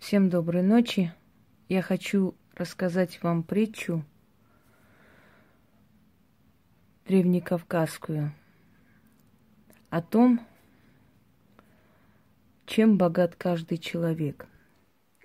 [0.00, 1.12] Всем доброй ночи.
[1.68, 4.02] Я хочу рассказать вам притчу
[7.06, 8.32] древнекавказскую
[9.90, 10.40] о том,
[12.64, 14.46] чем богат каждый человек.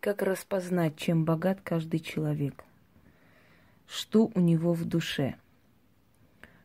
[0.02, 2.66] Как распознать, чем богат каждый человек.
[3.88, 5.38] Что у него в душе.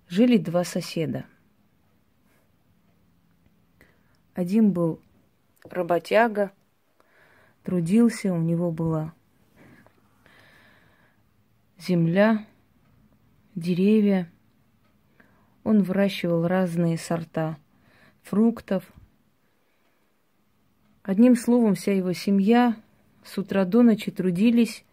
[0.08, 1.26] Жили два соседа.
[4.34, 5.00] Один был
[5.62, 6.50] работяга–
[7.70, 9.14] трудился, у него была
[11.78, 12.44] земля,
[13.54, 14.28] деревья.
[15.62, 17.58] Он выращивал разные сорта
[18.22, 18.90] фруктов.
[21.04, 22.74] Одним словом, вся его семья
[23.22, 24.84] с утра до ночи трудились.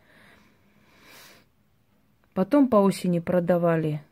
[2.35, 4.03] Потом по осени продавали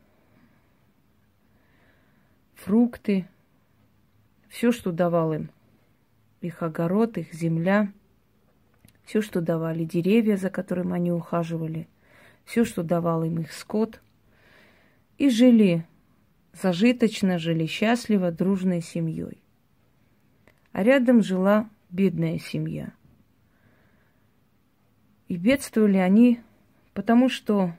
[2.55, 3.27] фрукты,
[4.49, 5.51] все, что давал им.
[6.41, 7.93] Их огород, их земля–
[9.05, 11.87] все, что давали деревья, за которым они ухаживали,
[12.43, 14.01] все, что давал им их скот.
[15.17, 15.85] И жили
[16.53, 19.37] зажиточно, жили счастливо, дружной семьей.
[20.71, 22.91] А рядом жила бедная семья.
[25.27, 26.41] И бедствовали они,
[26.93, 27.73] потому что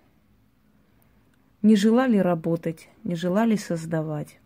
[1.62, 4.38] не желали работать, не желали создавать,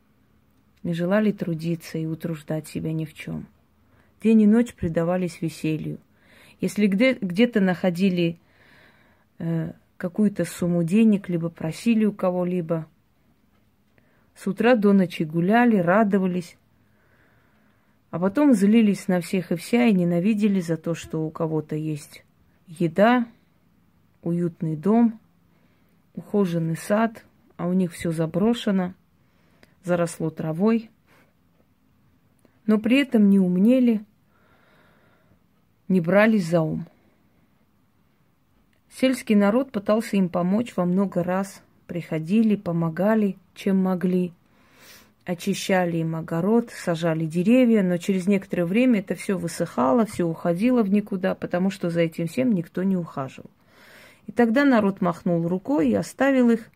[0.83, 3.47] не желали трудиться и утруждать себя ни в чем.
[4.22, 5.98] День и ночь предавались веселью–
[6.61, 8.39] если где- где-то находили
[9.39, 12.86] э, какую-то сумму денег, либо просили у кого-либо,
[14.34, 16.56] с утра до ночи гуляли, радовались,
[18.11, 22.25] а потом злились на всех и вся и ненавидели за то, что у кого-то есть
[22.66, 23.27] еда,
[24.22, 25.19] уютный дом,
[26.14, 27.25] ухоженный сад,
[27.56, 28.94] а у них все заброшено,
[29.84, 30.91] заросло травой.
[32.66, 34.05] Но при этом не умнели–
[35.91, 36.87] не брались за ум.
[38.89, 41.63] Сельский народ пытался им помочь во много раз.
[41.87, 44.33] Приходили, помогали, чем могли.
[45.25, 50.91] Очищали им огород, сажали деревья, но через некоторое время это все высыхало, все уходило в
[50.91, 53.50] никуда, потому что за этим всем никто не ухаживал.
[54.27, 56.71] И тогда народ махнул рукой и оставил их,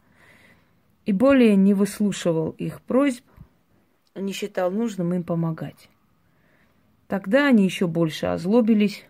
[1.07, 3.25] и более не выслушивал их просьб,
[4.17, 5.89] не считал нужным им помогать.
[7.15, 9.05] Тогда они еще больше озлобились,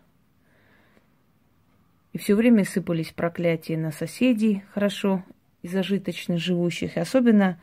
[2.12, 5.24] и все время сыпались проклятия на соседей, хорошо
[5.62, 7.58] и зажиточно живущих, и особенно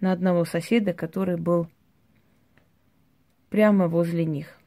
[0.00, 1.68] на одного соседа, который был
[3.50, 4.58] прямо возле них.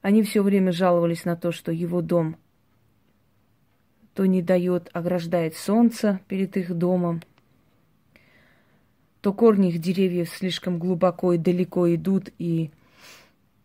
[0.00, 2.36] Они все время жаловались на то, что его дом
[4.14, 7.20] то не дает, ограждает солнце перед их домом,
[9.26, 12.70] то корни их деревьев слишком глубоко и далеко идут и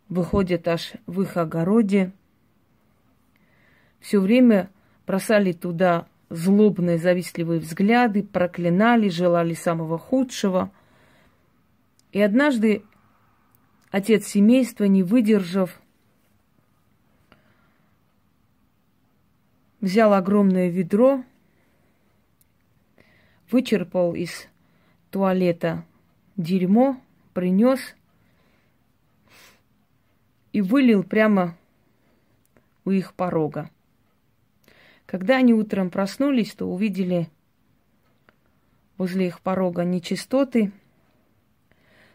[0.10, 2.14] выходят аж в их огороде.
[4.00, 4.72] Все время
[5.06, 10.72] бросали туда злобные, завистливые взгляды, проклинали, желали самого худшего.
[12.12, 12.82] И однажды
[13.92, 15.80] отец семейства, не выдержав,
[19.80, 21.24] взял огромное ведро,
[23.52, 24.48] вычерпал из
[25.12, 25.86] туалета
[26.38, 27.00] дерьмо,
[27.34, 27.80] принес
[30.54, 31.56] и вылил прямо
[32.86, 33.70] у их порога.
[35.06, 37.30] Когда они утром проснулись, то увидели
[38.98, 40.72] возле их порога нечистоты.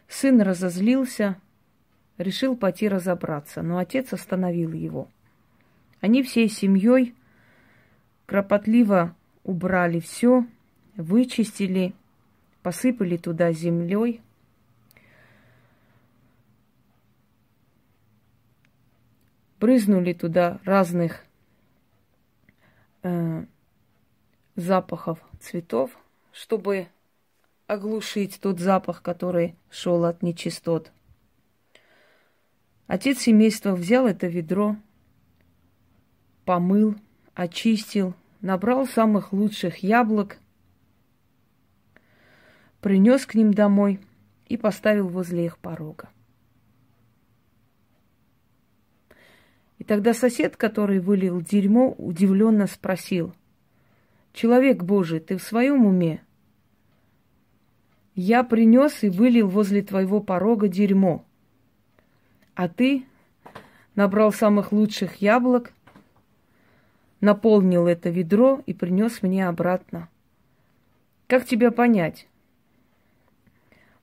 [0.07, 1.39] Сын разозлился,
[2.17, 5.09] решил пойти разобраться, но отец остановил его.
[6.01, 7.13] Они всей семьей
[8.25, 10.45] кропотливо убрали все,
[10.95, 11.93] вычистили
[12.67, 14.19] посыпали туда землей.
[19.57, 21.23] Брызнули туда разных
[23.03, 23.45] э,
[24.57, 25.97] запахов цветов,
[26.33, 26.89] чтобы
[27.67, 30.91] оглушить тот запах, который шел от нечистот.
[32.87, 34.75] Отец семейства взял это ведро,
[36.43, 36.95] помыл,
[37.33, 40.39] очистил, набрал самых лучших яблок–
[42.87, 43.99] принес к ним домой
[44.47, 46.07] и поставил возле их порога.
[49.77, 53.35] И тогда сосед, который вылил дерьмо, удивленно спросил,
[54.31, 56.23] «Человек Божий, ты в своем уме?
[58.15, 61.25] Я принес и вылил возле твоего порога дерьмо,
[62.55, 63.03] а ты
[63.95, 65.73] набрал самых лучших яблок,
[67.19, 70.07] наполнил это ведро и принес мне обратно.
[71.27, 72.29] Как тебя понять?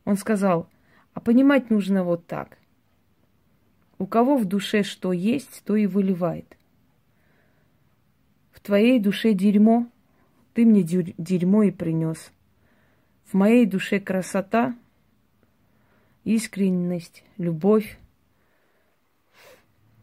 [0.04, 0.68] Он сказал,
[1.12, 2.58] а понимать нужно вот так.
[3.98, 6.56] У кого в душе что есть, то и выливает.
[8.50, 9.86] В твоей душе дерьмо,
[10.52, 12.32] ты мне дерьмо и принес.
[13.24, 14.76] В моей душе красота,
[16.24, 17.98] искренность, любовь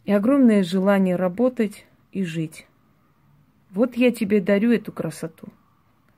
[0.06, 2.68] и огромное желание работать и жить.
[3.69, 5.47] Вот я тебе дарю эту красоту.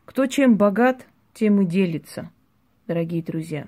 [0.06, 2.32] Кто чем богат, тем и делится,
[2.88, 3.68] дорогие друзья.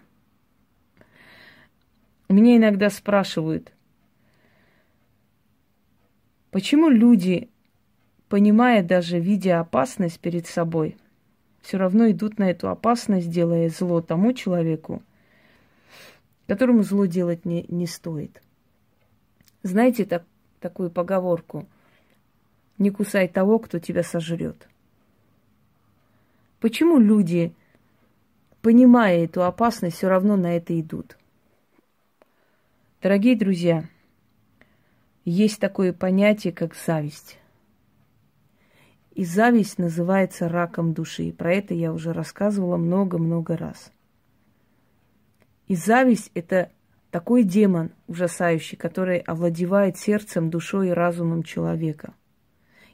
[2.35, 3.71] Меня иногда спрашивают,
[6.51, 7.49] почему люди,
[8.27, 10.97] понимая даже, видя опасность перед собой,
[11.61, 15.01] все равно идут на эту опасность, делая зло тому человеку,
[16.45, 18.41] которому зло делать не, не стоит.
[19.63, 20.25] Знаете так,
[20.59, 21.65] такую поговорку?
[22.77, 24.67] Не кусай того, кто тебя сожрет.
[26.59, 27.53] Почему люди,
[28.61, 31.15] понимая эту опасность, все равно на это идут?
[33.05, 33.87] Дорогие друзья,
[35.25, 37.37] есть такое понятие, как зависть.
[39.13, 41.31] И зависть называется раком души.
[41.31, 43.91] Про это я уже рассказывала много-много раз.
[45.67, 46.71] И зависть– это
[47.11, 52.15] такой демон ужасающий, который овладевает сердцем, душой и разумом человека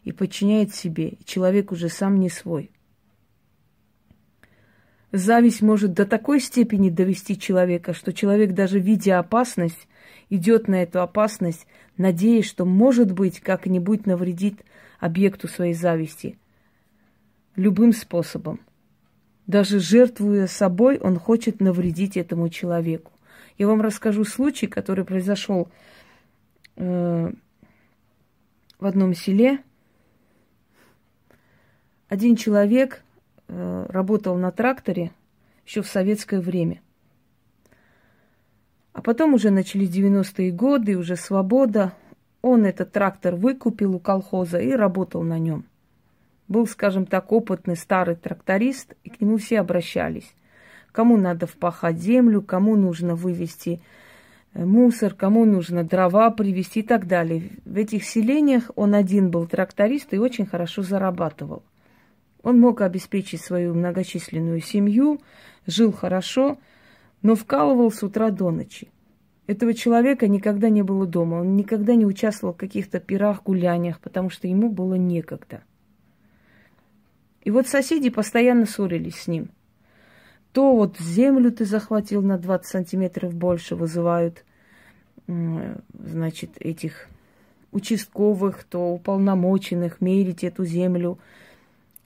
[0.04, 1.14] и подчиняет себе.
[1.24, 2.70] Человек уже сам не свой.
[5.12, 9.88] Зависть может до такой степени довести человека, что человек, даже видя опасность,
[10.30, 11.68] идет на эту опасность,
[11.98, 14.62] надеясь, что, может быть, как-нибудь навредит
[15.00, 16.38] объекту своей зависти.
[17.58, 18.62] Любым способом.
[19.48, 23.12] Даже жертвуя собой, он хочет навредить этому человеку.
[23.58, 25.68] Я вам расскажу случай, который произошел
[26.78, 27.32] э,
[28.80, 29.60] в одном селе.
[32.08, 33.04] Один человек
[33.52, 35.12] работал на тракторе
[35.66, 36.82] еще в советское время.
[38.94, 41.94] А потом уже начались 90-е годы, уже свобода.
[42.42, 45.66] Он этот трактор выкупил у колхоза и работал на нем.
[46.48, 50.34] Был, скажем так, опытный старый тракторист, и к нему все обращались
[50.92, 53.82] кому надо впахать землю, кому нужно вывести
[54.54, 57.52] э, мусор, кому нужно дрова привезти и так далее.
[57.66, 61.64] В этих селениях он один был тракторист и очень хорошо зарабатывал.
[62.44, 65.22] Он мог обеспечить свою многочисленную семью,
[65.68, 66.58] жил хорошо,
[67.22, 68.90] но вкалывал с утра до ночи.
[69.48, 74.30] Этого человека никогда не было дома, он никогда не участвовал в каких-то пирах, гуляниях, потому
[74.30, 75.64] что ему было некогда.
[77.44, 79.50] И вот соседи постоянно ссорились с ним–
[80.54, 84.44] то вот землю ты захватил на 20 сантиметров больше, вызывают,
[85.28, 87.08] значит, этих
[87.72, 91.20] участковых, то уполномоченных мерить эту землю,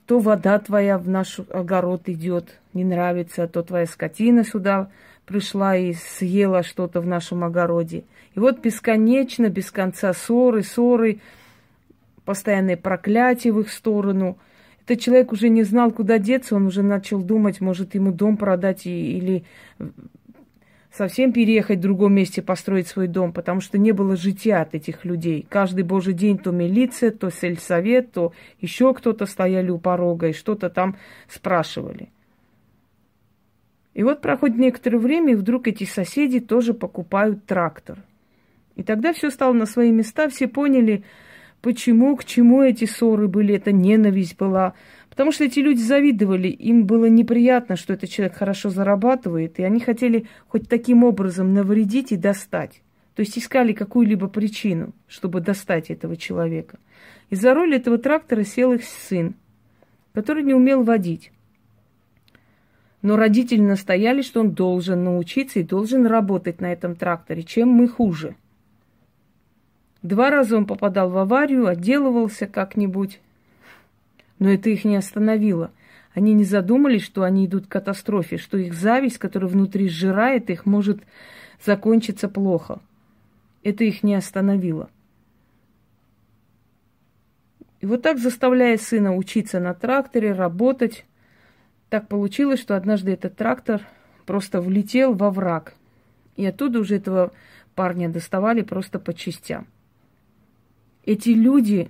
[0.05, 4.89] то вода твоя в наш огород идет, не нравится, то твоя скотина сюда
[5.25, 8.03] пришла и съела что-то в нашем огороде.
[8.35, 11.19] И вот бесконечно, без конца ссоры, ссоры,
[12.25, 14.37] постоянные проклятия в их сторону–
[14.85, 18.85] этот человек уже не знал, куда деться, он уже начал думать, может, ему дом продать
[18.85, 19.43] и, или
[20.95, 25.03] совсем переехать в другом месте, построить свой дом, потому что не было жития от этих
[25.03, 25.45] людей.
[25.49, 28.31] Каждый божий день то милиция, то сельсовет, то
[28.61, 30.95] еще кто-то стояли у порога и что-то там
[31.27, 32.09] спрашивали.
[33.93, 37.99] И вот проходит некоторое время, и вдруг эти соседи тоже покупают трактор.
[38.75, 41.03] И тогда все стало на свои места, все поняли,
[41.65, 44.75] Почему, к чему эти ссоры были, эта ненависть была?
[45.15, 49.79] Потому что эти люди завидовали, им было неприятно, что этот человек хорошо зарабатывает, и они
[49.79, 52.81] хотели хоть таким образом навредить и достать.
[53.15, 56.79] То есть искали какую-либо причину, чтобы достать этого человека.
[57.29, 59.35] И за руль этого трактора сел их сын,
[60.13, 61.31] который не умел водить.
[63.01, 67.43] Но родители настояли, что он должен научиться и должен работать на этом тракторе.
[67.43, 68.35] Чем мы хуже–
[70.05, 73.19] Два раза он попадал в аварию, отделывался как-нибудь.
[74.39, 75.71] Но это их не остановило.
[76.13, 80.65] Они не задумались, что они идут к катастрофе, что их зависть, которая внутри сжирает их,
[80.65, 81.01] может
[81.63, 82.79] закончиться плохо.
[83.63, 84.89] Это их не остановило.
[87.81, 91.05] И вот так, заставляя сына учиться на тракторе, работать,
[91.89, 93.81] так получилось, что однажды этот трактор
[94.25, 95.75] просто влетел во враг.
[96.35, 97.31] И оттуда уже этого
[97.75, 99.67] парня доставали просто по частям
[101.05, 101.89] эти люди,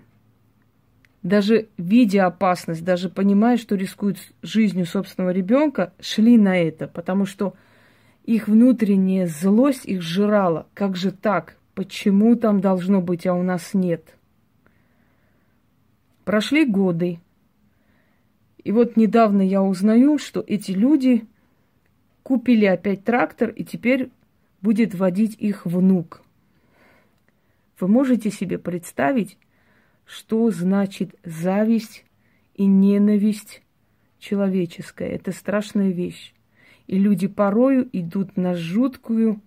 [1.25, 7.55] даже видя опасность, даже понимая, что рискуют жизнью собственного ребенка, шли на это, потому что
[8.25, 10.67] их внутренняя злость их жрала.
[10.75, 11.57] Как же так?
[11.73, 14.15] Почему там должно быть, а у нас нет?
[16.25, 17.19] Прошли годы.
[18.63, 21.25] И вот недавно я узнаю, что эти люди
[22.21, 24.11] купили опять трактор, и теперь
[24.61, 26.21] будет водить их внук.
[27.79, 29.39] Вы можете себе представить,
[30.05, 32.05] что значит зависть
[32.53, 33.61] и ненависть
[34.19, 35.09] человеческая?
[35.09, 36.33] Это страшная вещь.
[36.87, 39.41] И люди порою идут на жуткую,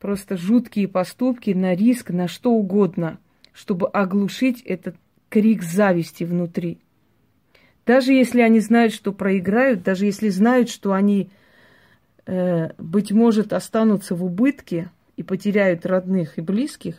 [0.00, 3.18] просто жуткие поступки, на риск, на что угодно,
[3.52, 4.96] чтобы оглушить этот
[5.28, 6.78] крик зависти внутри.
[7.86, 11.30] Даже если они знают, что проиграют, даже если знают, что они,
[12.26, 16.96] э, быть может, останутся в убытке и потеряют родных и близких,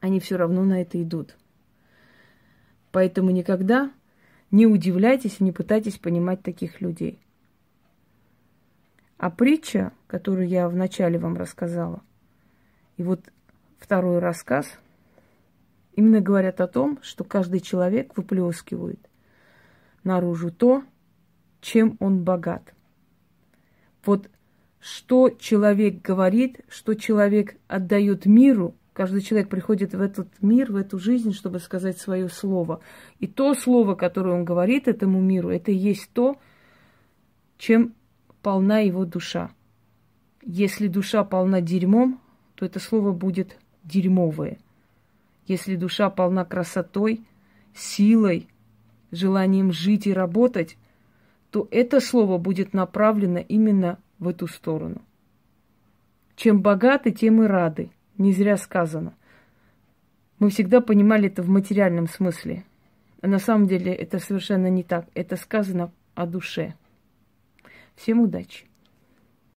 [0.00, 1.36] они все равно на это идут.
[2.92, 3.92] Поэтому никогда
[4.50, 7.20] не удивляйтесь и не пытайтесь понимать таких людей.
[9.16, 12.02] А притча, которую я вначале вам рассказала,
[12.96, 13.20] и вот
[13.78, 14.66] второй рассказ,
[15.94, 18.98] именно говорят о том, что каждый человек выплескивает
[20.04, 20.82] наружу то,
[21.60, 22.74] чем он богат.
[24.04, 24.30] Вот
[24.80, 30.98] что человек говорит, что человек отдает миру, каждый человек приходит в этот мир, в эту
[30.98, 32.80] жизнь, чтобы сказать свое слово.
[33.18, 36.36] И то слово, которое он говорит этому миру, это и есть то,
[37.56, 37.94] чем
[38.42, 39.52] полна его душа.
[40.42, 42.20] Если душа полна дерьмом,
[42.56, 44.58] то это слово будет дерьмовое.
[45.46, 47.22] Если душа полна красотой,
[47.72, 48.48] силой,
[49.12, 50.76] желанием жить и работать,
[51.50, 55.00] то это слово будет направлено именно в эту сторону.
[56.36, 57.88] Чем богаты, тем и рады.
[58.20, 59.14] Не зря сказано.
[60.38, 62.64] Мы всегда понимали это в материальном смысле.
[63.22, 65.06] А на самом деле это совершенно не так.
[65.14, 66.74] Это сказано о душе.
[67.96, 68.69] Всем удачи!